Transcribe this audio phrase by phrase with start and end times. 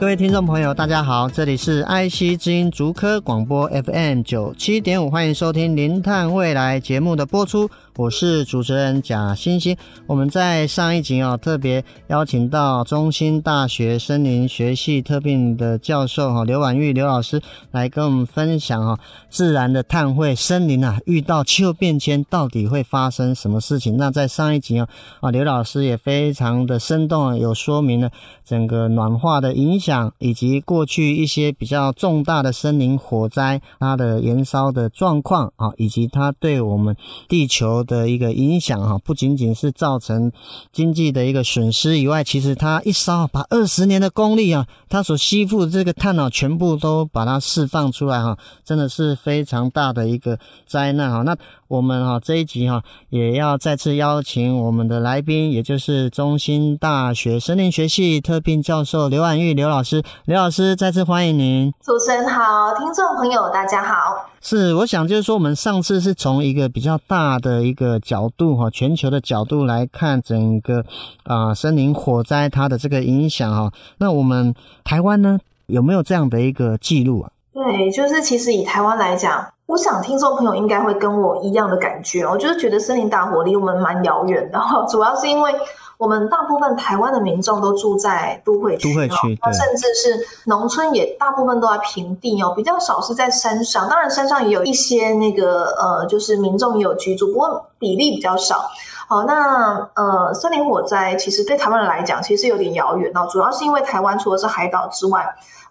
[0.00, 7.70] 各位听众朋友，大家好，这里是爱惜之音竹科广播 FM 九七点五，欢迎收听《零碳未来》节目的播出。
[7.96, 9.76] 我是主持人贾欣欣。
[10.08, 18.98] 我们在上一集啊，特别邀请到中兴大学森林学系特聘的教授哈刘婉玉刘老师来跟我们分享哈
[19.28, 23.96] 自然的碳汇森林啊，遇到气候变迁到底会发生什么事情？
[23.96, 24.88] 那在上一集啊
[25.20, 28.10] 啊刘老师也非常的生动，有说明了
[28.44, 36.96] 整个暖化的影响，以及过去一些比较重大的森林火灾它的燃烧的状况啊，以及它对我们
[37.28, 37.83] 地球。
[37.84, 40.32] 的一个影响哈，不仅仅是造成
[40.72, 51.22] 经济的一个损失以外，其实它一烧把二十年的功力啊，它所吸附的这个碳啊，全部都把它释放出来哈，真的是非常大的一个灾难哈。
[51.22, 51.36] 那
[51.74, 61.72] 我们哈这一集哈也要再次邀请我们的来宾，也就是中兴大学森林学系特聘教授刘婉玉刘老师，刘老师再次欢迎您。
[61.82, 64.30] 主持人好，听众朋友大家好。
[64.40, 70.84] 是，我想就是说，我们上次是从一个比较大的一个角度哈，全球的角度来看整个
[71.24, 73.72] 啊、森林火灾它的这个影响哈。
[73.98, 74.54] 那我们
[74.84, 77.30] 台湾呢，有没有这样的一个记录啊？
[77.54, 85.54] 对，就是其实以台湾来讲，我想听众朋友应该会跟我一样的感觉，我就是觉得森林大火离我们蛮遥远的哈，主要是因为。
[85.96, 93.88] 我们大部分台湾的民众都住在都会区，都会区，那甚至是农村也大部分都在平地哦，比较少是在山上。
[93.88, 98.68] 当然，山上也有一些那个呃，就是民众也有居住，不过比例比较少。
[99.06, 103.28] 好，那呃，森林火灾其实对台湾人来讲，其实有点遥远哦。
[103.30, 105.24] 主要是因为台湾除了是海岛之外，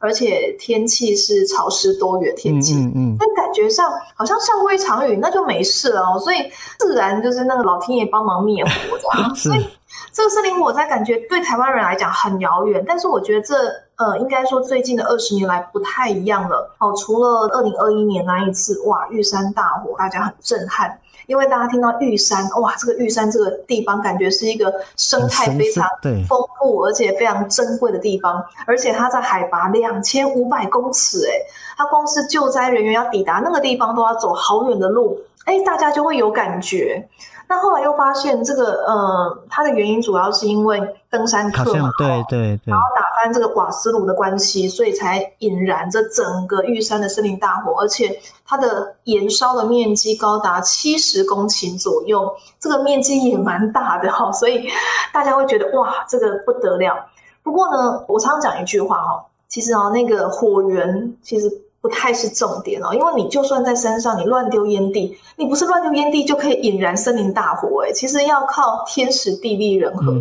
[0.03, 6.19] 而且天气是潮湿多雨的天气，嗯嗯，但感觉上好像下过一场雨，那就没事了哦。
[6.19, 6.37] 所以
[6.77, 8.71] 自然就是那个老天爷帮忙灭火
[9.01, 9.65] 这样， 所以。
[10.11, 13.55] 这个森林火灾感觉对台湾人来讲很遥远，但是我觉得这
[13.95, 16.75] 呃，应该说最近的二十年来不太一样了。
[16.79, 25.87] 哦，除了二零二一年那一次，哇，玉山大火，大家很震撼，因为大家听到玉山，哇，这个玉山这个地方感觉是一个生态非常
[26.27, 31.45] 丰富而且非常珍贵的地方，而且它在海拔两千五百公尺，诶，
[31.77, 37.07] 它光是救灾人员要抵达那个地方都要走好远的路，哎，大家就会有感觉。
[37.47, 54.67] 那后来又发现，这个呃，它的原因主要是因为登山客嘛，对对对，然后打翻这个瓦斯炉的关系，所以才引燃这整个玉山的森林大火，而且它的延烧的面积高达七十公顷左右，这个面积也蛮大的哈，所以
[55.13, 56.95] 大家会觉得哇，这个不得了。
[57.43, 61.47] 不过呢，我常常讲一句话哈，其实啊，那个火源其实。
[61.83, 70.13] 不太是重点哦，因为你就算在山上，你乱丢烟蒂，你不是乱丢烟蒂就可以引燃森林大火诶，其实要靠天时地利人和。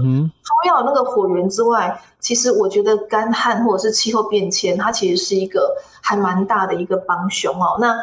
[0.42, 7.76] 除了那个火源之外，其实我觉得干旱或者是气候变迁，它其实是一个还蛮大的一个帮凶哦。
[7.80, 7.96] 那。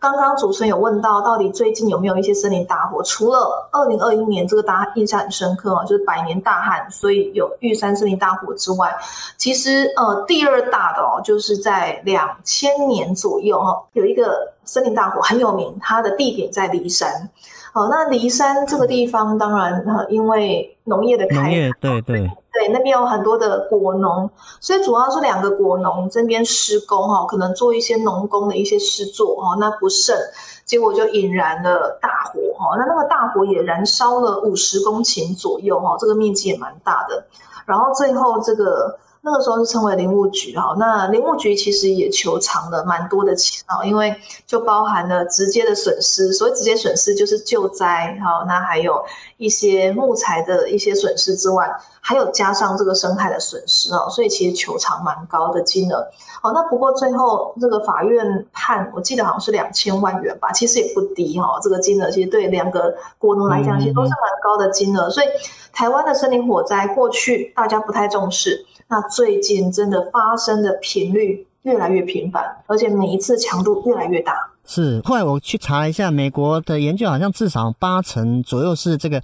[0.00, 3.02] 刚刚主持人有问到，到底最近有没有一些森林大火？
[3.04, 8.94] 除了二零二一年这个大家印象很深刻哦，就是百年大旱，所以有玉山森林大火之外，
[9.38, 17.30] 其实呃第二大的哦，就是在两千年左右哈，有一个森林大火很有名，它的地点在骊山。
[17.72, 21.42] 哦，那骊山这个地方，当然因为农业的开
[21.72, 22.30] 发，对对。
[22.52, 24.30] 对，那边有很多的果农，
[24.60, 30.16] 所以主要是两个果农这边施工哈，可能做一些农工的一些施作哦，那不慎，
[30.64, 37.24] 结果就引燃了大火哈，那那个大火也燃烧了五十公顷左右哈，这个面积也蛮大的，
[37.66, 38.96] 然后最后这个。
[39.24, 44.14] 那个时候是称为林务局哈，那林务局其实也求偿了蛮多的钱哦，因为
[44.46, 49.02] 就包含了直接的损失，所以直接损失就是救灾哈，那还有
[49.38, 51.66] 一些木材的一些损失之外，
[52.06, 56.06] 还有加上这个生态的损失哦，所以其实求偿蛮高的金额。
[56.42, 65.08] 好，那不过最后这个法院判，我记得好像是两千万元吧，其实也不低哈，这个金额其实对两个国农来讲，其实都是蛮高的金额。
[65.08, 65.26] 所以
[65.72, 68.66] 台湾的森林火灾过去大家不太重视。
[68.86, 74.34] 那最近真的发生的频率越来越频繁，而且每一次强度越来越大。
[74.66, 79.22] 是，后来我去查了一下，美国的研究好像至少八成左右是这个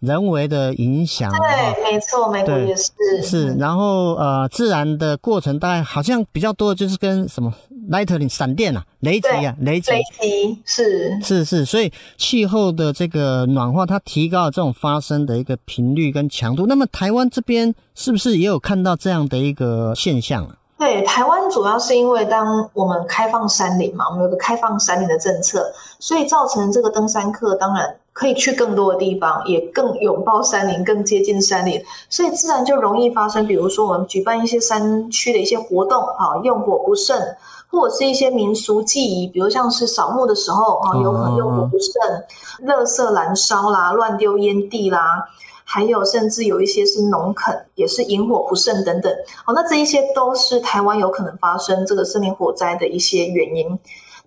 [0.00, 1.32] 人为的影响。
[1.32, 2.92] 对，没错，美国也是。
[3.22, 7.52] 是，然后呃，自然的过程大概好像比较多的就是跟什么
[7.90, 9.90] lightning 闪电啊、雷击啊、雷击。
[9.90, 16.66] 雷击是是是，所以气候的这个暖化，它提高了这种发生的一个频率跟强度。
[16.66, 20.56] 那么台湾这边是不是也有看到这样的一个现象啊？
[20.78, 37.36] 对，台湾主要是因为当我们开放山林嘛，我们有个开放山林的政策，所以造成这个登山客当然可以去更多的地方，也更拥抱山林，更接近山林，所以自然就容易发生，比如说我们举办一些山区的一些活动啊，用火不慎，
[37.70, 45.26] 或者是一些民俗祭仪，比如像是扫墓的时候啊，有可能用火不慎，垃圾燃烧啦，乱丢烟蒂啦。
[45.68, 49.12] 还有，甚至有一些是农垦，也是引火不慎等等。
[49.44, 53.76] 好，那这一些都是台湾有可能发生这个森林火灾的一些原因。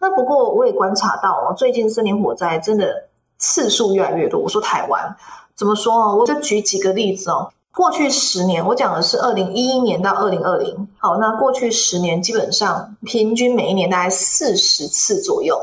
[0.01, 3.05] 那不过我也观察到哦，最近森林火灾真的
[3.37, 4.37] 次数越来越多。
[4.37, 5.15] 我说台湾
[5.55, 6.17] 怎么说哦？
[6.17, 7.49] 我就举几个例子哦。
[7.73, 10.87] 过去十年，我讲的是二零一一年到二零二零。
[10.97, 15.57] 好，那过去十年基本上平均每一年大概四十次左右。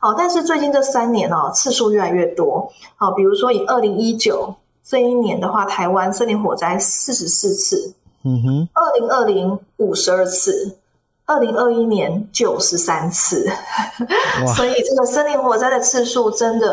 [0.00, 2.72] 好，但是最近这三年哦，次数越来越多。
[2.94, 4.54] 好，比如说以二零一九。
[4.88, 7.92] 这一年的话，台湾森林火灾四十四次，
[8.22, 10.78] 嗯哼，二零二零五十二次，
[11.24, 13.50] 二零二一年九十三次，
[14.54, 16.72] 所以这个森林火灾的次数真的，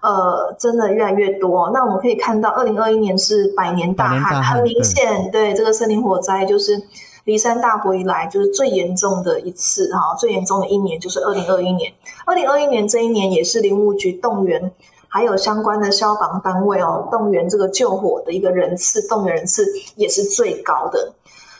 [0.00, 1.70] 呃，真的越来越多。
[1.72, 6.82] 那我们可以看到，二零二一年是百年大旱，很明显，对，对这个森林火灾就是
[7.26, 11.92] 梨山大火以来就是最严重的一次哈，最严重的一年就是二零二一年。
[12.26, 14.72] 二零二一年这一年也是林务局动员。
[15.12, 19.62] 还有相关的消防单位哦，动员这个救火的一个人次，动员人次
[19.94, 21.12] 也是最高的。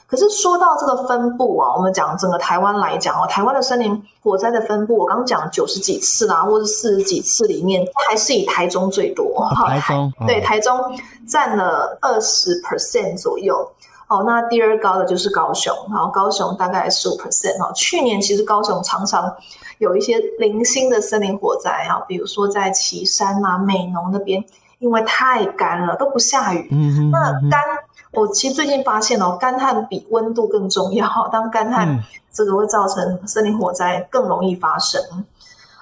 [0.07, 9.47] 可是说到这个分布啊，我们讲整个台湾来讲哦，台湾的森林火灾的分布，我刚刚讲九十几次啦，或者四十几次里面，还是以台中最多。
[9.55, 10.81] 台中对，台中
[11.29, 13.71] 占了二十 percent 左右。
[14.09, 17.71] 哦，那第二高的就是高雄，然后高雄大概十五 percent 哦。
[17.75, 19.31] 去年其实高雄常常。
[19.83, 24.43] 有一些零星的森林火灾啊，比如说在岐山啊、美浓那边，
[24.79, 26.69] 因为太干了，都不下雨。
[26.71, 27.61] 嗯哼，那干，
[28.13, 31.09] 我其实最近发现哦，干旱比温度更重要。
[31.33, 31.99] 当干旱，
[32.33, 35.03] 这个会造成森林火灾更容易发生。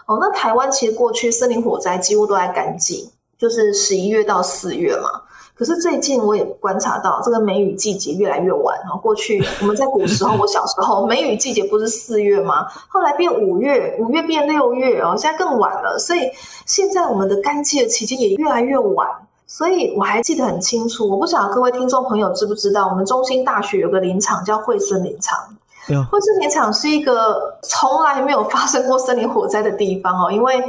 [0.07, 5.11] 哦，那台湾其实过去森林火灾几乎都在干季，就是十一月到四月嘛。
[5.61, 8.79] 可是最近我也观察到，这个梅雨季节越来越晚。
[9.03, 12.67] 过去我们在古时候， 我小时候梅雨季节不是四月吗？
[12.89, 15.99] 后来变五月，五月变六月哦，现在更晚了。
[15.99, 16.21] 所以
[16.65, 19.07] 现在我们的干季的期间也越来越晚。
[19.47, 25.39] 所以我还记得很清楚，我不晓得各位听众朋友知不知道，我们中心大学有个林场叫惠森林场。
[26.11, 30.65] 惠森林场是一个从来没有发生过森林火灾的地方哦，因为。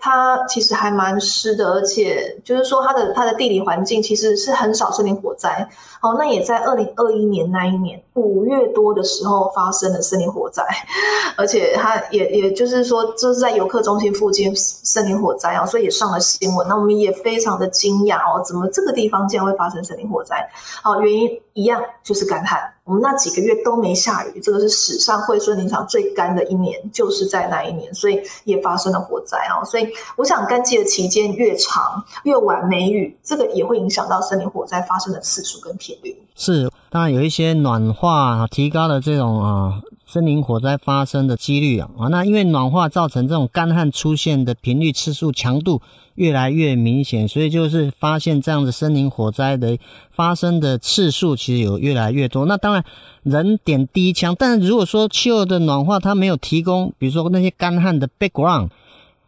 [0.00, 5.68] 它其实还蛮湿的，而且就是说它的它的地理环境其实是很少森林火灾。
[6.00, 10.64] 哦，那也在二零二一年那一年五月多的时候发生了森林火灾，
[11.36, 16.66] 而且它也也就是说就是在游客中心附近森林火灾啊，所以也上了新闻。
[16.66, 20.48] 那我们也非常的惊讶哦，怎么这个地方竟然会发生森林火灾？
[20.82, 22.58] 好，原因一样就是干旱。
[22.84, 29.62] 我们那几个月都没下雨，这个是史上惠顺林场最干的一年，就是在那一年，所以也发生了火灾啊。
[29.64, 36.16] 所以我想，干季的期间越长越晚没雨，这个也会影响到森林火灾发生的次数跟频率。
[36.34, 42.08] 是，当然有一些暖化提高了这种啊森林火灾发生的几率啊啊。
[42.08, 45.80] 那因为暖化造成这种干旱出现的频率、次数、强度。
[46.16, 49.78] 越来越明显，所以就是发现这样的森林火灾的
[50.10, 52.44] 发生的次数其实有越来越多。
[52.44, 52.84] 那当然
[53.22, 58.68] 人点第一枪，但是如果说气候的暖化它没有提供，比如说那些干旱的 background，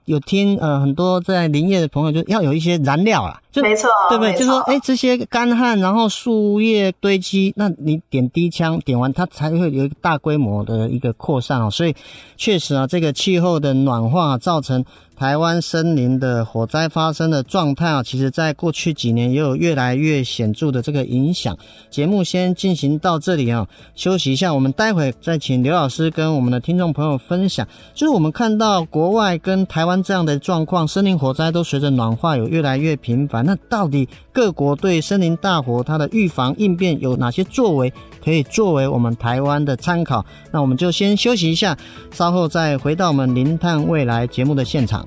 [0.05, 4.35] 有听呃很多在林业的朋友就要有一些燃料啦，就没错，对不对？
[4.37, 11.71] 就说哎这些干旱，然后树叶堆积，那你点滴枪点完，它才会有一个大规模的一个扩散哦。
[11.71, 11.95] 所以
[12.37, 14.85] 确实啊，这个气候的暖化造成。
[15.23, 21.57] 台湾森林的火灾发生的状态啊，其实在过去几年也有越来越显著的这个影响。
[21.91, 27.65] 节目先进行到这里啊，休息一下，我们待会再请刘老师跟我们的听众朋友分享。
[27.95, 33.47] 就是我们看到国外跟台湾这样的状况，森林火灾都随着暖化有越来越频繁。
[33.47, 37.93] 那到底各国对森林大火它的预防应变有哪些作为，
[38.25, 40.25] 可以作为我们台湾的参考？
[40.51, 41.77] 那我们就先休息一下，
[42.13, 45.07] 稍后再回到我们林探未来节目的现场。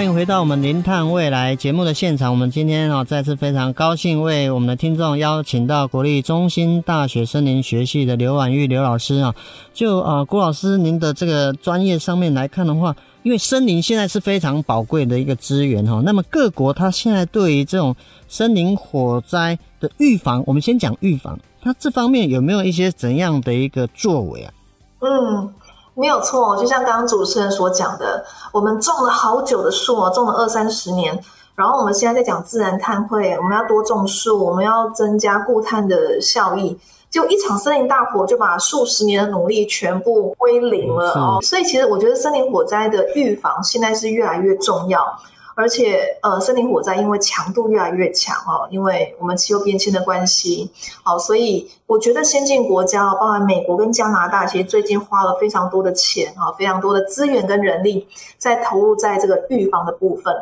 [0.00, 2.30] 欢迎回到我们零碳未来节目的现场。
[2.30, 9.34] 我们今天啊，再次非常高兴为我们的听众邀请到国立中兴大学森林学系的刘婉玉刘老师啊。
[9.74, 16.00] 就啊，郭老师您的这个专业上面来看的话，因为森林现在是非常宝贵的一个资源哈。
[16.02, 17.94] 那么各国它现在对于这种
[18.26, 24.52] 森林火灾的预防，我们先讲预防，它这方面有没有一些怎样的一个作为啊？
[25.00, 25.52] 嗯。
[25.94, 31.18] 没有错，就像刚刚主持人所讲的，我们种了好久的树哦，种了二三十年，
[31.54, 36.78] 然后我们现在在讲自然碳汇，我们要多种树，我们要增加固碳的效益，
[37.10, 41.38] 就一场森林大火就把数十年的努力全部归零了哦。
[41.42, 45.04] 所以其实我觉得森林火灾的预防现在是越来越重要。
[45.60, 50.70] 而且，呃，森林火灾因为强度越来越强哦，因为我们气候变迁的关系，
[51.02, 60.34] 好，所以我觉得先进国家，包含美国跟加拿大，其实最近花了非常多的钱啊，非常多的资源跟人力在投入在这个预防的部分。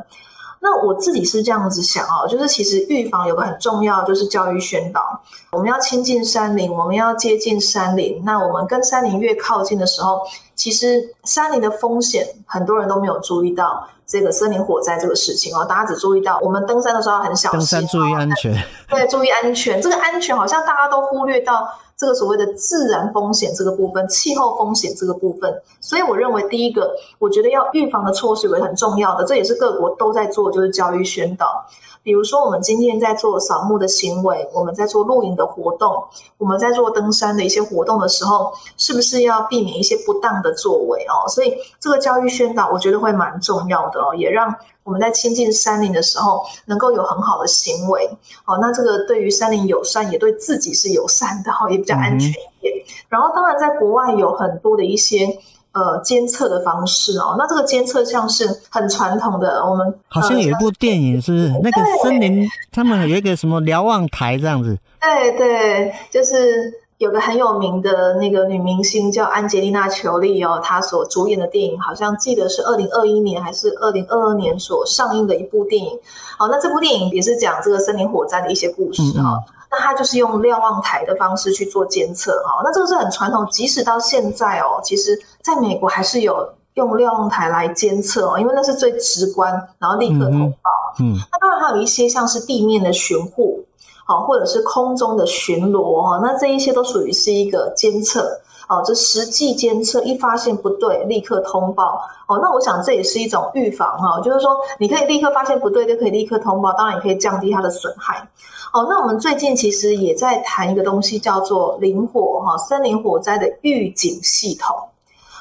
[0.61, 5.21] 那我自己是这样子想哦，就是其实预防有个很重要，就是教育宣导。
[5.53, 8.21] 我们要亲近山林，我们要接近山林。
[8.25, 10.21] 那我们跟山林越靠近的时候，
[10.59, 13.88] 其实山林的风险很多人都没有注意到。
[14.11, 18.55] 这个森林火灾这个事情哦，大家只注意到我们登山的时候要很小心，登山注意安全。
[18.88, 19.83] 对，注意安全。
[19.83, 25.55] 这个安全好像大家都忽略到这个所谓的自然风险这个部分、气候风险这个部分。
[25.83, 31.67] 所以我认为，第一个，我觉得要预防的措施为很重要的，这也是各国都在做，就是教育宣导。
[32.09, 36.03] 比如说，我们今天在做扫墓的行为，我们在做露营的活动，
[36.38, 41.29] 我们在做登山的一些活动的时候，是不是要避免一些不当的作为哦？
[41.29, 48.09] 所以这个教育宣导，我觉得会蛮重要的哦，也让我们在亲近山林的时候，能够有很好的行为
[48.47, 48.57] 哦。
[48.59, 52.73] 那这个对于山林友善，也对自己是友善的哈，也比较安全一点。
[53.11, 55.38] 然后，当然在国外有很多的一些。
[55.73, 61.49] 呃，监测的方式哦，那这个监测像是很传统的，我们好像有一部电影，是不是？
[61.63, 64.77] 那个森林，他们有一个什么瞭望台这样子？
[65.01, 75.97] 对对，就是有个很有名的那个女明星叫安吉丽娜·裘丽哦，她所主演的电影，好像记得是二零二一年还是二零二二年所上映的一部电影。
[76.37, 79.39] 好，那这部电影也是讲这个森林火灾的一些故事啊。
[79.71, 90.71] 那它就是用瞭望台的方式去做监测，哈，那这个是很传统，即使到现在哦，其实在美国还是有用瞭望台来监测哦，因为那是最直观，然后立刻通报。
[91.00, 93.64] 嗯，那当然还有一些像是地面的巡护，
[94.04, 98.40] 好，或者是空中的巡逻哈，那这一些都属于是一个监测。
[98.68, 102.02] 哦，这实际监测一发现不对，立刻通报。
[102.26, 108.28] 哦，那我想这也是一种预防哈，就是说你可以立刻发现不对，就可以立刻通报，当然也可以降低它的损害。
[108.75, 114.76] 哦，那我们最近其实也在谈一个东西，叫做林火哈，森林火灾的预警系统。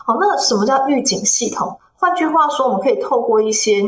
[0.08, 1.78] 哦，那什么叫预警系统？
[2.00, 3.84] 换句话说，我们可以透过一些。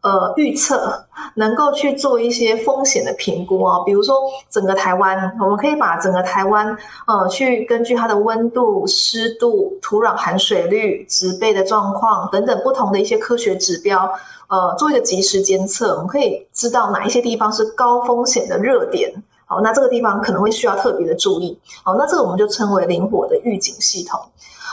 [0.00, 4.14] 呃，预测能够去做一些风险的评估啊，比如说
[4.48, 6.68] 整个台湾，我们可以把整个台湾，
[7.08, 14.08] 呃，去根据它的温度、湿度、土壤含水率、植被的状况等等不同的一些科学指标，
[14.46, 19.12] 呃，做一个及时监测，我们可以知道哪一些地方是高风险的热点，
[19.48, 24.20] 好，那这个地方可能会需要特别的注意，好，那这个我们就称为林火的预警系统。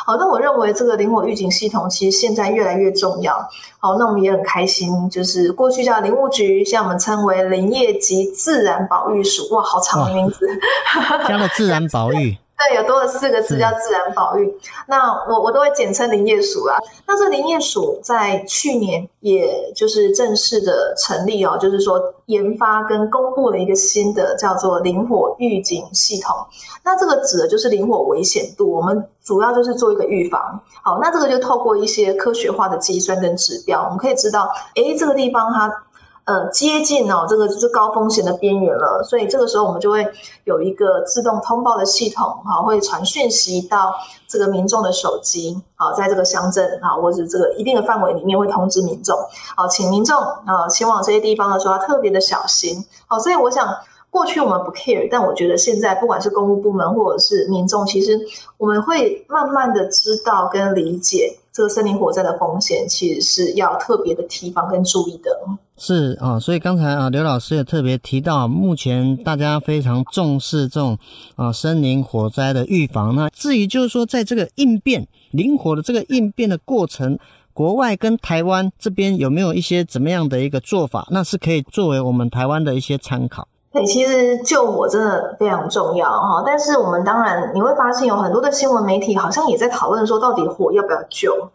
[0.05, 3.35] 好，那我认为这个林火预警系统其实现在越来越重要。
[3.79, 9.47] 好，那我们也很开心，就是过去叫林务局，现在我们称为林业及自然保育署。
[9.55, 10.45] 哇，好长的名字，
[11.27, 12.37] 加了自然保育。
[12.57, 14.51] 对，有多了四个字叫自然保育。
[14.87, 16.77] 那我我都会简称林业署啦。
[17.05, 26.33] 那这林业署在去年也就是正式的成立哦，就是说研发跟公布了一个新的叫做林火预警系统。
[26.83, 30.59] 那这个指的就是林火危险度，我们主要就是做一个预防。
[30.81, 35.69] 好，那这个就透过一些科学化的计算跟指标，我们可以知道，诶，这个地方它。
[36.25, 40.03] 呃，接近哦，这个就是高风险的边缘了，所以这个时候我们就会
[40.45, 43.93] 有一个自动通报的系统，哈，会传讯息到
[44.27, 49.15] 这个民众的手机，啊，在这个乡镇啊，或者这个一定的范围里面会通知民众，
[49.55, 53.71] 好，请民众啊前往这些地方的时候要特别的小心，好，所以我想
[54.09, 58.19] 过去我们不 care，但我觉得现在不管是公务部门或者是民众，其实
[58.57, 65.31] 我们会慢慢的知道跟理解这个森林火灾的风险，其实是要特别的提防跟注意的。
[65.77, 70.97] 是啊，所以刚才啊，刘老师也特别提到，目前大家非常重视这种
[71.37, 73.15] 啊森林火灾的预防。
[73.15, 77.17] 那至于就是说，在这个应变灵活的这个应变的过程，
[77.53, 81.07] 国外跟台湾这边有没有一些怎么样的一个做法？
[81.09, 83.47] 那是可以作为我们台湾的一些参考。
[83.75, 86.41] 对，其实救火真的非常重要哈。
[86.45, 91.49] 但是我们当然你会发现有很多的新闻媒体好像也在讨论说，到底火要不要救？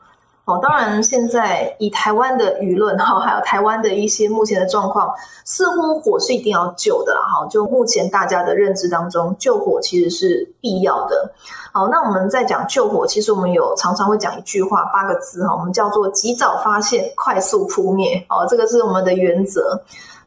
[0.44, 5.10] 哦，当然，现在以台湾的舆论哈，还有台湾的一些目前的状况，
[5.46, 7.46] 似乎火是一定要救的哈。
[7.48, 11.32] 就目前大家的认知当中，救火其实是必要的。
[11.72, 18.22] 好，那我们在讲救火，其实我们有常常会讲一句话，八个字哈，我们叫做及早发现，快速扑灭。
[18.28, 19.80] 哦，这个是我们的原则。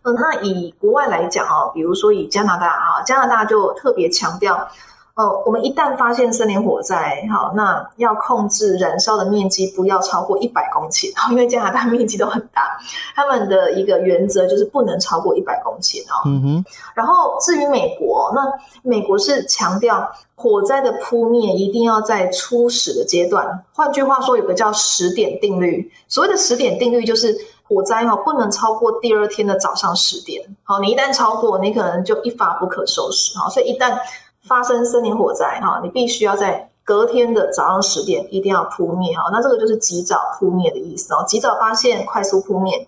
[0.03, 4.67] 嗯，那以国外来讲哦，比如说以加拿大啊，加拿大就特别强调。
[5.15, 12.79] 哦，我们一旦发现森林火灾，好，那要控制燃烧的面积不要超过一百公顷， 因为加拿大面积都很大，
[13.13, 16.17] 他们的一个原则就是不能超过一百公顷哦。
[16.25, 16.65] 嗯哼。
[16.95, 18.41] 然后至于美国，那
[18.81, 25.91] 美国是强调火灾的扑灭一定要在初始的阶段，换句话说，有个叫十点定律。
[26.07, 30.55] 所谓的十点定律就是火灾哈不能超过第二天的早上十点。
[30.63, 33.37] 好，你一旦超过，你可能就一发不可收拾。
[33.37, 33.97] 好，所以一旦
[34.47, 42.87] 发生森林火灾哈，你必须要在隔天的早上十点一定要扑灭哈，那这个就是及早扑灭的意思哦，及早发现，快速扑灭。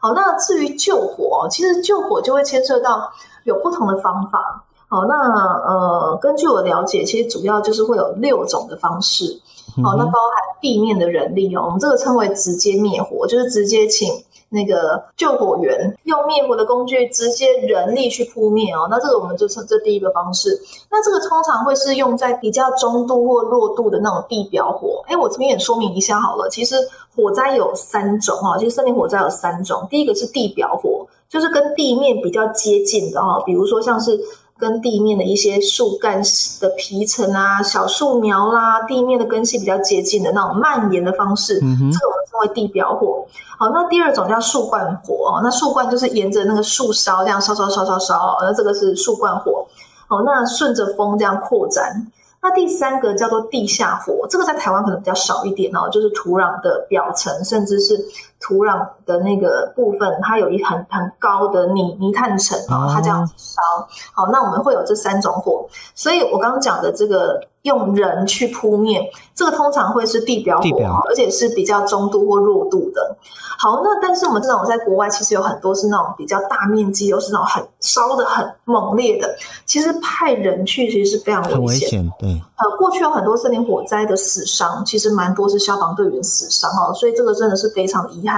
[0.00, 3.12] 好，那至于救火，其实救火就会牵涉到
[3.44, 4.64] 有不同的方法。
[4.92, 9.40] 好，那呃，根据我了解，其实主要就是会有六种的方式。
[9.82, 14.12] 好，那包含地面的人力哦，我们这个称为直接灭火，就是直接请。
[14.54, 20.60] 那个救火员用灭火的工具直接人力去扑灭哦，那这个我们就称这第一个方式。
[20.90, 25.02] 那这个通常会是用在比较中度或弱度的那种地表火。
[25.06, 26.76] 哎，我这边也说明一下好了，其实
[27.16, 29.88] 火灾有三种哈，其实森林火灾有三种。
[29.88, 34.20] 第一个是地表火，就是跟地面比较接近的哈，比如说像是。
[34.62, 36.22] 跟地面的一些树干
[36.60, 41.90] 的皮层啊、小树苗啦、啊、地面的根系比较接近的那种蔓延的方式，这个我们
[42.30, 43.26] 称为地表火。
[43.58, 49.66] 好，那第二种叫树冠火，那树冠就是沿着那个树梢这样烧烧烧烧烧，那这个是树冠火。
[50.06, 52.06] 好，那顺着风这样扩展。
[52.40, 57.96] 那第三个叫做地下火，这个在台湾可能比较少一点哦，就是土壤的表层，甚至是
[58.42, 63.62] 土壤的那个部分，它有一很很高的泥泥炭层然后，它这样子烧。
[64.12, 67.40] 好，那我们会有这三种火，所以我刚刚讲的这个。
[67.62, 69.00] 用人去扑灭，
[69.36, 73.16] 这个通常会是地表火，表而且是比较中度或弱度的。
[73.56, 79.32] 好，那但是我们这种在国外其实有很多是那种比较大面积，又是那种很烧的很猛烈的。
[79.64, 82.12] 其实派人去其实是非常危险，危险。
[82.18, 88.31] 对，呃，过去有很多森林火灾的死伤，其实蛮多是消防队员死伤哦，所以这个真的是非常遗憾，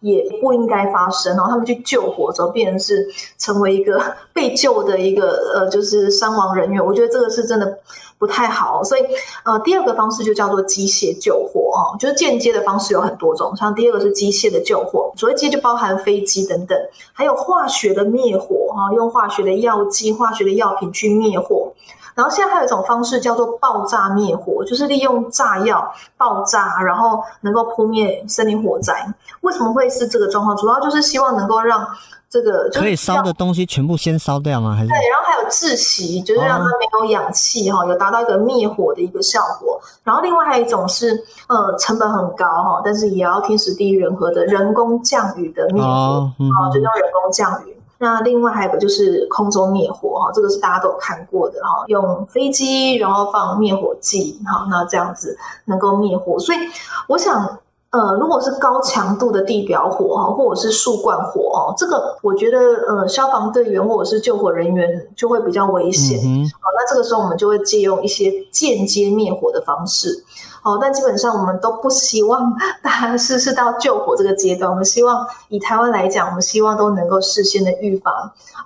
[0.00, 1.34] 也不应该发生。
[1.36, 3.06] 然后他们去救火之后，变成是
[3.38, 6.84] 成为一个被救的一个呃，就是伤亡人员。
[6.84, 7.78] 我觉得这个是真的。
[8.20, 9.00] 不太好，所以
[9.46, 16.78] 呃，第二个方式就叫做机械救火哦，就是间接的方式有很多种，像第二个是机械的救火，所谓机械就包含飞机等等，
[17.14, 21.72] 还有化学的灭火哈，用化学的药剂、化学的药品去灭火，
[22.20, 28.94] 然后现在还有一种方式叫做爆炸灭火，就是利用炸药爆炸，然后能够扑灭森林火灾。
[29.40, 30.54] 为什么会是这个状况？
[30.58, 31.86] 主要就是希望能够让。
[32.32, 34.72] 这个可以烧的东西全部先烧掉吗？
[34.72, 39.80] 还是对，然后还有窒息，就是让它没有氧气哈，哦、有达到一个灭火的一个效果。
[40.04, 47.76] 然后另外还有一种是呃成本很高哈，但是也要天时地利人和的人工降雨的灭火，哦，嗯、就叫人工降雨。
[48.00, 56.36] 那另外还有个就是空中灭火哈，这个是大家都有看过的哈，用飞机然后放灭火剂哈，那这样子能够灭火。
[56.38, 56.58] 所以
[57.06, 57.58] 我想。
[57.92, 66.20] 呃，如果是高强度的地表火哈，或者是树冠火哦，这个我觉得呃，消防队员或者是救火人员就会比较危险。
[66.20, 66.48] 嗯。
[66.60, 70.24] 好，那这个时候我们就会借用一些间接灭火的方式。
[70.62, 74.70] 好，但基本上我们都不希望大家是是到救火这个阶段。
[74.70, 78.12] 我们希望以台湾来讲，我们希望都能够事先的预防。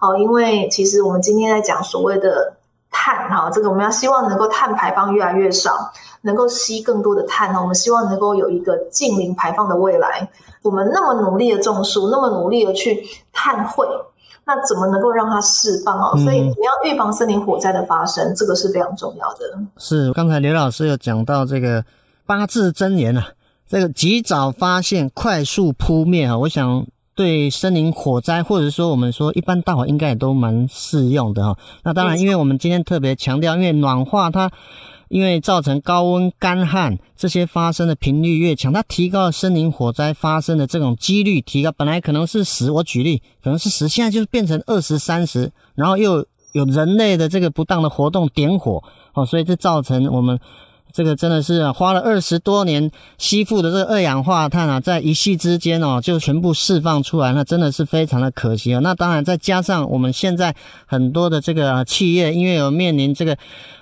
[0.00, 2.54] 好，因为其实我们今天在讲所谓的。
[2.96, 5.90] 碳哈，这个我们要希望能够碳排放越来越少，
[6.22, 7.60] 能够吸更多的碳呢。
[7.60, 10.30] 我们希望能够有一个净零排放的未来。
[10.62, 13.84] 我们那么努力的种树，那么努力的去碳汇，
[14.46, 16.10] 那怎么能够让它释放啊？
[16.22, 19.58] 所以你要预防森林火灾的发生，这个是非常重要的。
[19.78, 21.84] 是，刚才刘老师有讲到这个
[22.26, 23.28] 八字真言啊，
[23.68, 26.86] 这个及早发现，快速扑灭啊，我想。
[27.16, 31.56] 对森林火灾，或者说我们说一般大火，应该也都蛮适用的哈。
[31.84, 34.50] 那当然，因为我们今天特别强调，因为暖化它，
[35.08, 41.72] 因为造成高温、干旱这些发生的频率越强，它提高了森林火灾发生的这种几率提高。
[41.72, 48.82] 本来可能是十，我举例可能是十，现在就是变成二十、三十，然后又有人类的这个不当的活动点火
[49.14, 50.38] 哦，所以这造成我们。
[50.94, 58.78] 这个真的是花了二十多年吸附的这个二氧化碳啊，在一夕之间哦，就全部释放出来，那真的是非常的可惜啊。
[58.78, 60.54] 那当然再加上我们现在
[60.86, 63.36] 很多的这个企业，因为有面临这个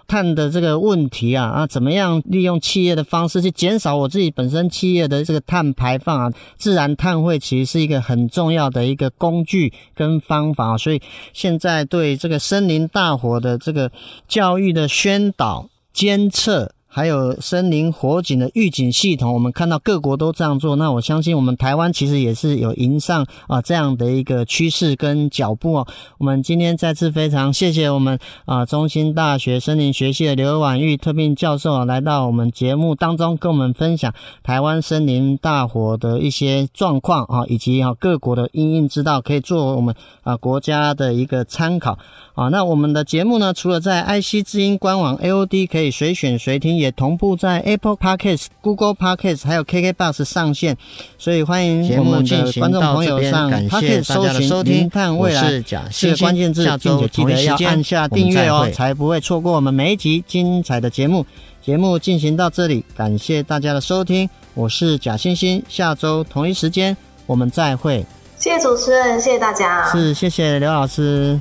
[0.08, 6.32] 碳的这个问题啊啊，怎么样利用企业的方式去减少我自己本身企业的这个碳排放啊？
[6.56, 11.02] 自然碳汇其实是一个很重要的一个工具跟方法，所以
[11.34, 13.92] 现在对这个森林大火的这个
[14.26, 16.72] 教育的宣导、监测。
[16.94, 25.86] 还有森林火警的预警系统，我们看到各国都这样做，那我相信我们台湾其实也是有迎上啊这样的一个趋势跟脚步哦。
[26.18, 41.98] 我们今天再次非常谢谢我们啊中心大学森林学系的刘婉玉特聘教授啊来到我们节目当中，跟我们分享台湾森林大火的一些状况啊，以及啊各国的因应之道，可以作为我们啊国家的一个参考
[42.34, 42.48] 啊。
[42.48, 46.81] 那我们的节目呢，除了在爱惜之音官网 AOD 可以随选随听。
[46.82, 50.76] 也同步在 Apple Podcast、Google Podcast 还有 KKBox 上线，
[51.16, 61.24] 所以欢迎我们的观众朋友上 Podcast 搜寻“零碳未来”这个关键字，并且记得要按下订阅哦，才不会错过我们每一集精彩的节目。
[61.62, 68.04] 节目进行到这里，感谢大家的收听，我是贾欣欣，下周同一时间我们再会。
[68.36, 71.40] 谢谢主持人，谢谢大家，是谢谢刘老师。